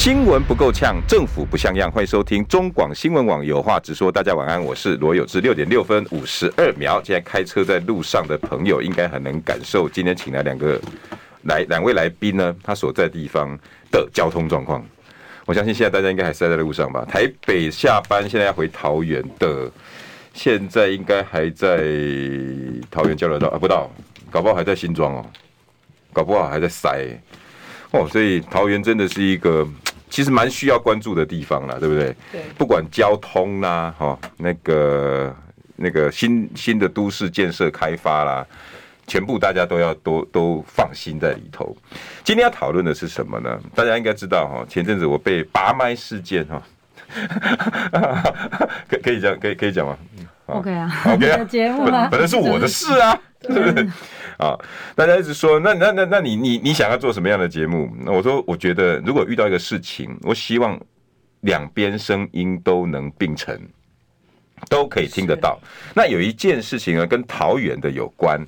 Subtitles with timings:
[0.00, 1.92] 新闻不够呛，政府不像样。
[1.92, 4.10] 欢迎收听中广新闻网有话直说。
[4.10, 5.42] 大家晚安，我是罗有志。
[5.42, 10.80] 六点六分五十二秒，现在开车在路上的朋友应该很能感受今天请来两个
[11.42, 13.54] 来两位来宾呢，他所在地方
[13.92, 14.82] 的交通状况。
[15.44, 17.04] 我相信现在大家应该还塞在路上吧？
[17.04, 19.70] 台北下班现在要回桃园的，
[20.32, 21.76] 现在应该还在
[22.90, 23.90] 桃园交流道啊，不到，
[24.30, 25.26] 搞不好还在新庄哦，
[26.10, 27.06] 搞不好还在塞
[27.90, 29.68] 哦，所以桃园真的是一个。
[30.10, 32.14] 其实蛮需要关注的地方啦，对不对？
[32.32, 32.42] 对。
[32.58, 35.34] 不管交通啦，哈，那个
[35.76, 38.46] 那个新新的都市建设开发啦，
[39.06, 41.74] 全部大家都要都都放心在里头。
[42.24, 43.58] 今天要讨论的是什么呢？
[43.74, 46.62] 大家应该知道哈，前阵子我被拔麦事件哈，
[48.88, 49.96] 可可以讲可以可以讲吗
[50.46, 53.86] ？OK 啊，OK 啊， 节目啊，本来是我的事啊，对不对？
[54.38, 54.58] 啊，
[54.94, 57.90] 大家一直说，那那那那你你你想要做什么样的节目？
[58.04, 60.80] 那我说，我觉得如果遇到一个事情，我希望
[61.42, 63.60] 两边声音都能并存，
[64.70, 65.58] 都可以听得到。
[65.94, 68.40] 那有一件事情呢，跟桃园的有关，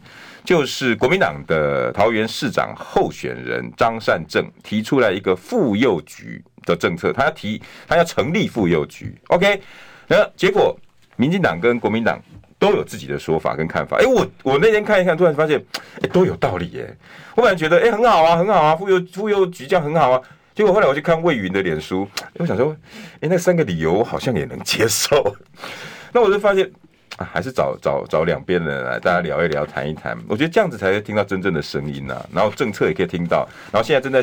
[0.45, 9.15] 就是国民党的桃园市长候选人张善政提出来一个妇幼局的政策，他要提，他要成立妇幼局。
[9.29, 9.61] OK，
[10.09, 10.75] 那结果
[11.17, 12.19] 民进党跟国民党。
[12.63, 13.97] 都有自己的说法跟看法。
[13.99, 15.63] 哎、我我那天看一看，突然发现，
[16.01, 16.97] 哎、都有道理耶。
[17.35, 20.23] 我本来觉得，哎、很好啊，很好啊，妇幼妇幼局这样很好啊。
[20.55, 22.77] 结果后来我去看魏云的脸书，我想说，
[23.21, 25.35] 哎、那三个理由好像也能接受。
[26.13, 26.71] 那我就发现，
[27.17, 30.17] 啊，还是找找找两边人来，大家聊一聊，谈一谈。
[30.29, 32.27] 我觉得这样子才会听到真正的声音呐、啊。
[32.33, 33.49] 然后政策也可以听到。
[33.73, 34.11] 然后现在正在